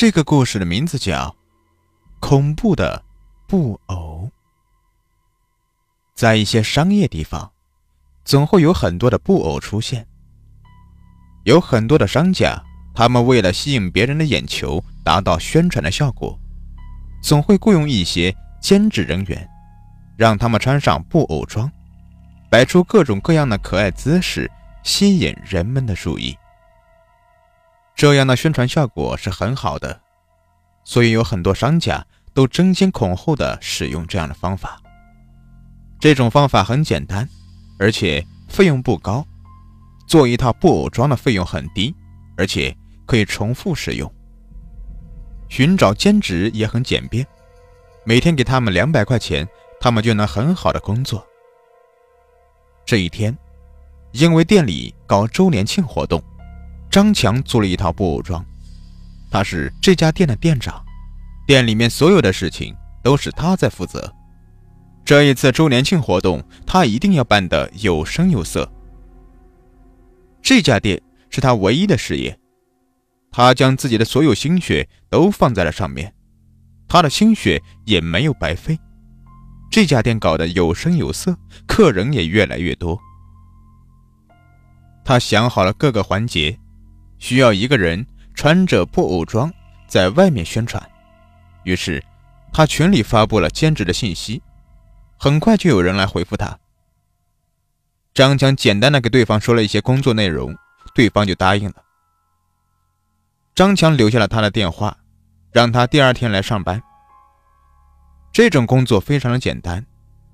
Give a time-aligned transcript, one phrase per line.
[0.00, 1.26] 这个故事的名字叫
[2.20, 3.02] 《恐怖的
[3.48, 4.30] 布偶》。
[6.14, 7.50] 在一些商业地方，
[8.24, 10.06] 总会有很多的布偶出现。
[11.42, 12.62] 有很多的商家，
[12.94, 16.38] 他们为了吸引别人的眼球，达到宣传的效果，
[17.20, 19.50] 总会雇佣一些兼职人员，
[20.16, 21.68] 让他们穿上布偶装，
[22.48, 24.48] 摆出各种各样的可爱姿势，
[24.84, 26.38] 吸引人们的注意。
[27.98, 30.00] 这样的宣传效果是很好的，
[30.84, 34.80] 所以有很多商家都争先恐后的使用这样的方法。
[35.98, 37.28] 这种方法很简单，
[37.76, 39.26] 而且费用不高，
[40.06, 41.92] 做一套布偶装的费用很低，
[42.36, 42.72] 而且
[43.04, 44.08] 可以重复使用。
[45.48, 47.26] 寻找兼职也很简便，
[48.04, 49.44] 每天给他们两百块钱，
[49.80, 51.26] 他们就能很好的工作。
[52.86, 53.36] 这一天，
[54.12, 56.22] 因为店里搞周年庆活动。
[56.90, 58.44] 张强租了一套布偶装，
[59.30, 60.82] 他是这家店的店长，
[61.46, 64.12] 店里面所有的事情都是他在负责。
[65.04, 68.70] 这一次周年庆活动，他一定要办得有声有色。
[70.42, 72.38] 这家店是他唯一的事业，
[73.30, 76.14] 他将自己的所有心血都放在了上面，
[76.86, 78.78] 他的心血也没有白费。
[79.70, 82.98] 这家店搞得有声有色，客人也越来越多。
[85.04, 86.58] 他想好了各个环节。
[87.18, 89.52] 需要一个人穿着布偶装
[89.86, 90.82] 在外面宣传，
[91.64, 92.02] 于是
[92.52, 94.42] 他群里发布了兼职的信息，
[95.18, 96.58] 很快就有人来回复他。
[98.14, 100.56] 张强简单的给对方说了一些工作内容，
[100.94, 101.76] 对方就答应了。
[103.54, 104.96] 张强留下了他的电话，
[105.52, 106.82] 让他第二天来上班。
[108.32, 109.84] 这种工作非常的简单，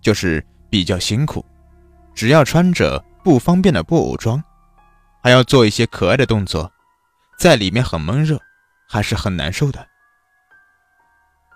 [0.00, 1.44] 就是比较辛苦，
[2.14, 4.42] 只要穿着不方便的布偶装。
[5.22, 6.72] 还要做一些可爱的动作，
[7.38, 8.40] 在里面很闷热，
[8.88, 9.86] 还是很难受的。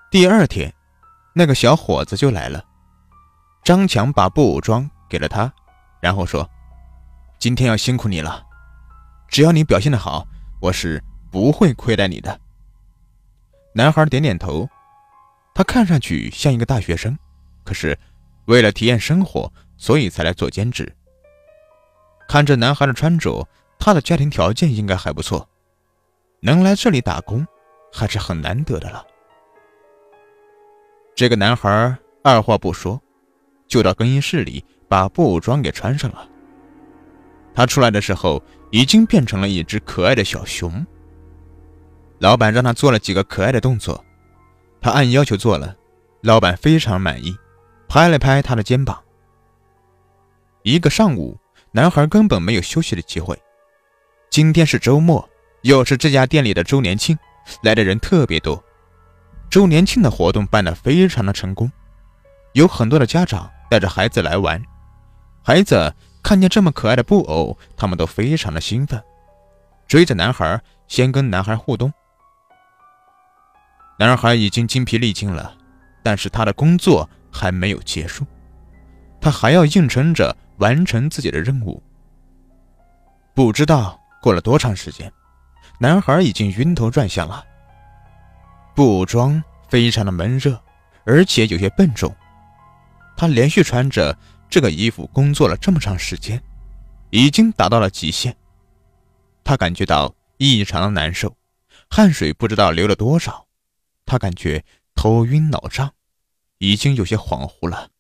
[0.09, 0.73] 第二天，
[1.35, 2.65] 那个小伙子就来了。
[3.65, 5.53] 张强把布偶装给了他，
[6.01, 6.49] 然后说
[7.41, 8.47] ：“今天要辛苦你了，
[9.29, 10.25] 只要你表现的好，
[10.61, 11.03] 我是
[11.33, 12.41] 不会亏待你的。”
[13.75, 14.69] 男孩点点头，
[15.53, 17.19] 他看上去像一个大学生，
[17.65, 17.99] 可是
[18.45, 20.95] 为了体验生活，所以才来做兼职。
[22.29, 23.47] 看这男孩的穿着，
[23.79, 25.49] 他的家庭条件应该还不错，
[26.41, 27.47] 能来这里打工
[27.93, 29.07] 还是很难得的了。
[31.15, 33.01] 这个男孩二话不说，
[33.69, 36.29] 就到更衣室里把布偶装给穿上了。
[37.55, 40.85] 他出来的时候已经变成了一只可爱的小熊。
[42.19, 44.05] 老板让他做了几个可爱的动作，
[44.81, 45.75] 他按要求做了，
[46.23, 47.35] 老板非常满意，
[47.89, 49.03] 拍了拍他的肩膀。
[50.63, 51.39] 一个上午。
[51.77, 53.39] 男孩根本没有休息的机会。
[54.31, 55.29] 今天是周末，
[55.61, 57.19] 又是这家店里的周年庆，
[57.61, 58.65] 来的人特别多。
[59.51, 61.71] 周年庆的活动办得非常的成功，
[62.55, 64.59] 有很多的家长带着孩子来玩。
[65.45, 68.99] 孩子看见这么可爱的布偶，他们都非常的兴奋，
[69.87, 71.93] 追着男孩，先跟男孩互动。
[73.99, 75.55] 男孩已经精疲力尽了，
[76.03, 78.25] 但是他的工作还没有结束，
[79.21, 80.37] 他还要硬撑着。
[80.59, 81.83] 完成自己的任务。
[83.35, 85.13] 不知道过了多长时间，
[85.79, 87.45] 男孩已经晕头转向了。
[88.75, 90.59] 布装非常的闷热，
[91.05, 92.11] 而且有些笨重。
[93.19, 94.17] 他连续穿着
[94.49, 96.43] 这个衣服工作了这么长时间，
[97.11, 98.35] 已经达到了极限。
[99.45, 101.37] 他感觉到异常的难受，
[101.91, 103.47] 汗水不知道流了多少。
[104.07, 105.93] 他感觉头晕脑胀，
[106.57, 107.91] 已经有些恍惚了。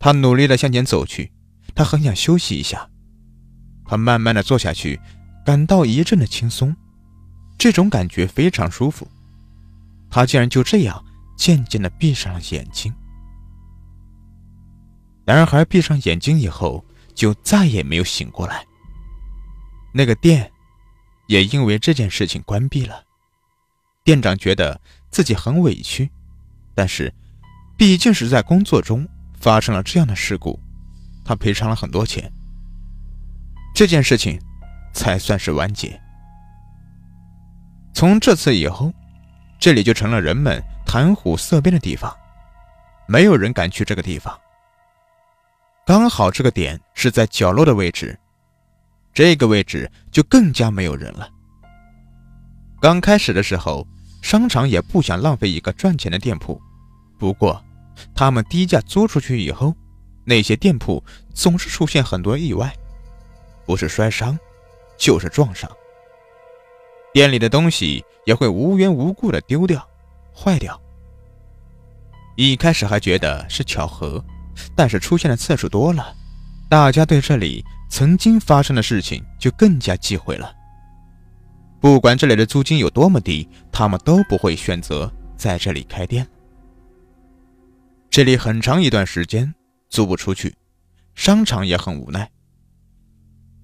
[0.00, 1.30] 他努力的向前走去，
[1.74, 2.88] 他很想休息一下。
[3.84, 4.98] 他慢慢的坐下去，
[5.44, 6.74] 感到一阵的轻松，
[7.58, 9.06] 这种感觉非常舒服。
[10.08, 11.04] 他竟然就这样
[11.36, 12.92] 渐渐的闭上了眼睛。
[15.26, 16.82] 男孩闭上眼睛以后，
[17.14, 18.64] 就再也没有醒过来。
[19.92, 20.50] 那个店，
[21.26, 23.04] 也因为这件事情关闭了。
[24.02, 24.80] 店长觉得
[25.10, 26.10] 自己很委屈，
[26.74, 27.12] 但是，
[27.76, 29.06] 毕竟是在工作中。
[29.40, 30.60] 发生了这样的事故，
[31.24, 32.30] 他赔偿了很多钱，
[33.74, 34.38] 这件事情
[34.92, 35.98] 才算是完结。
[37.94, 38.92] 从这次以后，
[39.58, 42.14] 这里就成了人们谈虎色变的地方，
[43.08, 44.38] 没有人敢去这个地方。
[45.86, 48.18] 刚好这个点是在角落的位置，
[49.14, 51.28] 这个位置就更加没有人了。
[52.80, 53.86] 刚开始的时候，
[54.22, 56.60] 商场也不想浪费一个赚钱的店铺，
[57.18, 57.64] 不过。
[58.14, 59.74] 他们低价租出去以后，
[60.24, 61.02] 那些店铺
[61.34, 62.72] 总是出现很多意外，
[63.66, 64.38] 不是摔伤，
[64.96, 65.70] 就是撞伤。
[67.12, 69.84] 店里的东西也会无缘无故的丢掉、
[70.34, 70.80] 坏掉。
[72.36, 74.24] 一开始还觉得是巧合，
[74.76, 76.14] 但是出现的次数多了，
[76.68, 80.54] 大家对这里曾经发生的事情就更加忌讳了。
[81.80, 86.26] 不管这里的租金有多么低，他们都不会选择在这里开店。
[88.10, 89.54] 这里很长一段时间
[89.88, 90.52] 租不出去，
[91.14, 92.28] 商场也很无奈。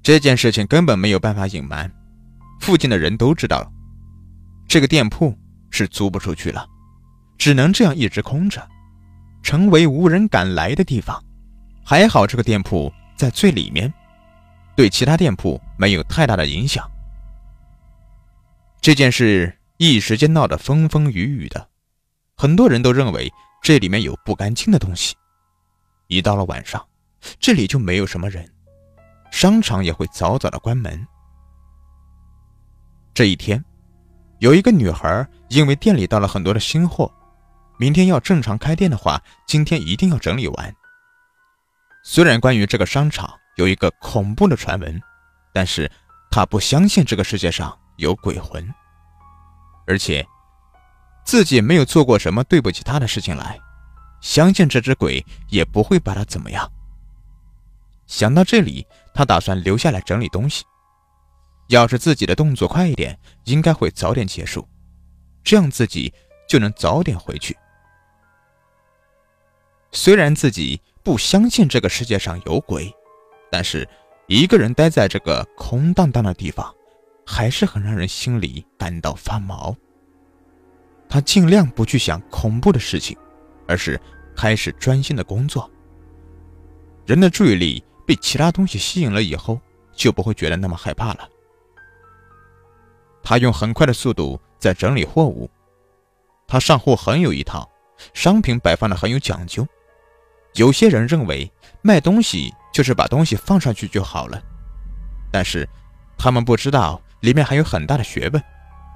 [0.04, 1.92] 这件事情根本没有办法隐瞒，
[2.60, 3.68] 附近的人都知道了，
[4.68, 5.36] 这个店铺
[5.68, 6.64] 是租不出去了，
[7.36, 8.64] 只能这样一直空着，
[9.42, 11.20] 成为无人敢来的地方。
[11.84, 13.92] 还好这个店铺在最里面，
[14.76, 16.88] 对其他店铺没有太大的影响。
[18.80, 21.68] 这件事一时间闹得风风雨雨的，
[22.36, 23.32] 很多人都认为
[23.66, 25.16] 这里面有不干净的东西。
[26.06, 26.86] 一到了晚上，
[27.40, 28.48] 这里就没有什么人。
[29.32, 31.04] 商场也会早早的关门。
[33.12, 33.64] 这一天，
[34.38, 37.12] 有一个女孩因为店里到了很多的新货，
[37.76, 40.72] 明天要正常开店的话，今天一定要整理完。
[42.04, 45.02] 虽然关于这个商场有一个恐怖的传闻，
[45.52, 45.90] 但是
[46.30, 48.72] 她不相信这个世界上有鬼魂，
[49.88, 50.24] 而且
[51.26, 53.58] 自己没有做过什么对不起他的事情来，
[54.22, 56.70] 相信这只鬼也不会把他怎么样。
[58.06, 60.64] 想到这里，他打算留下来整理东西。
[61.68, 64.66] 要是自己的动作快一点，应该会早点结束，
[65.42, 66.14] 这样自己
[66.48, 67.56] 就能早点回去。
[69.90, 72.94] 虽然自己不相信这个世界上有鬼，
[73.50, 73.88] 但是
[74.28, 76.72] 一个人待在这个空荡荡的地方，
[77.26, 79.76] 还是很让人心里感到发毛。
[81.16, 83.16] 他尽量不去想恐怖的事情，
[83.66, 83.98] 而是
[84.36, 85.70] 开始专心的工作。
[87.06, 87.82] 人的注意力。
[88.06, 89.60] 被其他东西吸引了以后，
[89.92, 91.28] 就不会觉得那么害怕了。
[93.20, 95.50] 他用很快的速度在整理货物，
[96.46, 97.68] 他上货很有一套，
[98.14, 99.66] 商品摆放的很有讲究。
[100.54, 101.50] 有些人认为
[101.82, 104.40] 卖东西就是把东西放上去就好了，
[105.32, 105.68] 但是
[106.16, 108.40] 他们不知道里面还有很大的学问。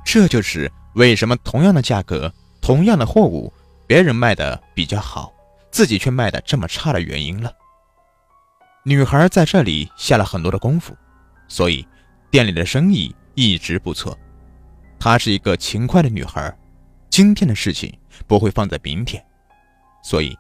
[0.05, 3.53] 这就是为什么同样的价格、同样的货物，
[3.87, 5.33] 别人卖的比较好，
[5.71, 7.53] 自己却卖的这么差的原因了。
[8.83, 10.97] 女孩在这里下了很多的功夫，
[11.47, 11.87] 所以
[12.31, 14.19] 店里的生意一直不错。
[14.99, 16.57] 她是一个勤快的女孩，
[17.09, 17.97] 今天的事情
[18.27, 19.25] 不会放在明天，
[20.03, 20.37] 所以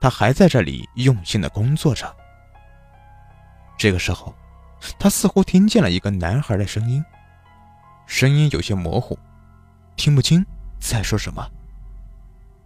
[0.00, 2.14] 她还在这里用心的工作着。
[3.78, 4.34] 这个时候，
[4.98, 7.02] 她似乎听见了一个男孩的声音，
[8.06, 9.18] 声音有些模糊，
[9.96, 10.44] 听不清
[10.80, 11.50] 在说什么，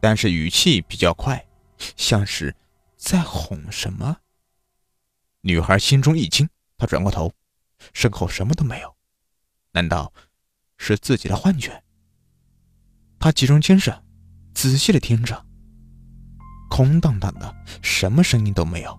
[0.01, 1.45] 但是语气比较快，
[1.97, 2.55] 像是
[2.97, 4.17] 在哄什么。
[5.43, 7.33] 女孩心中一惊，她转过头，
[7.93, 8.97] 身后什么都没有，
[9.73, 10.13] 难道
[10.77, 11.83] 是自己的幻觉？
[13.21, 14.03] 她集中精神，
[14.55, 15.47] 仔细的听着，
[16.69, 18.99] 空荡荡的，什么声音都没有，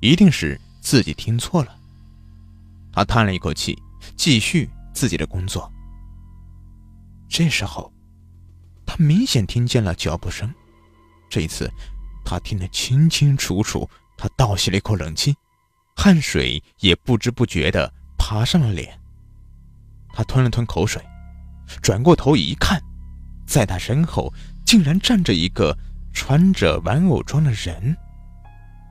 [0.00, 1.76] 一定是自己听错了。
[2.92, 3.76] 她叹了一口气，
[4.16, 5.70] 继续自己的工作。
[7.30, 7.90] 这时候，
[8.84, 10.52] 他明显听见了脚步声，
[11.28, 11.70] 这一次，
[12.24, 13.88] 他听得清清楚楚。
[14.18, 15.34] 他倒吸了一口冷气，
[15.96, 18.98] 汗水也不知不觉地爬上了脸。
[20.12, 21.00] 他吞了吞口水，
[21.80, 22.82] 转过头一看，
[23.46, 24.30] 在他身后
[24.66, 25.74] 竟然站着一个
[26.12, 27.96] 穿着玩偶装的人。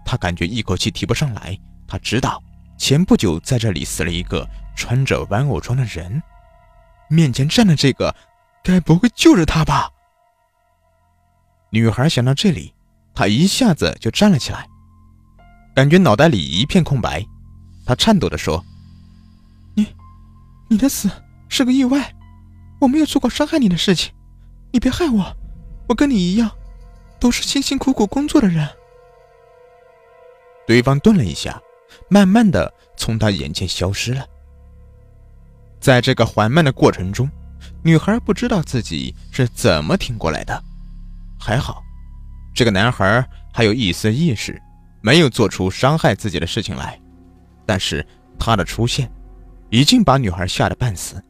[0.06, 1.56] 他感觉一口气提不上来。
[1.88, 2.42] 他知道
[2.78, 6.24] 前不久在这里死了一个穿着玩偶装的人，
[7.10, 8.16] 面前站的这个，
[8.64, 9.90] 该不会就是他吧？
[11.72, 12.74] 女孩想到这里，
[13.14, 14.68] 她一下子就站了起来。
[15.76, 17.26] 感觉脑袋里一片空白，
[17.86, 18.64] 她颤抖地说
[19.76, 19.88] ：“你，
[20.68, 21.10] 你的死
[21.48, 22.14] 是个意外，
[22.82, 24.14] 我没有做过伤害你的事情，
[24.72, 25.36] 你别害我，
[25.88, 26.50] 我跟你一样，
[27.20, 28.68] 都是辛辛苦苦工作的人。”
[30.68, 31.62] 对方顿了一下，
[32.10, 34.26] 慢慢的从他眼前消失了。
[35.80, 37.30] 在这个缓慢的过程中，
[37.84, 40.64] 女孩不知道自己是怎么挺过来的，
[41.40, 41.82] 还好，
[42.54, 44.62] 这个男孩还有一丝意识。
[45.02, 47.00] 没有做出伤害自己的事情来，
[47.66, 48.06] 但是
[48.38, 49.10] 他的出现
[49.70, 51.24] 已经把女孩吓得半死。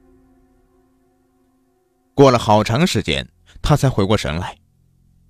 [2.15, 3.27] 过了好长时间，
[3.61, 4.57] 他才回过神来。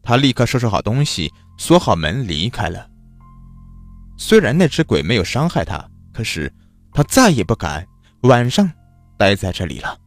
[0.01, 2.89] 他立刻收拾好东西，锁好门，离开了。
[4.17, 6.49] 虽然那只鬼没有伤害他，可是
[6.93, 7.85] 他再也不敢
[8.21, 8.71] 晚上
[9.17, 9.99] 待在这里了。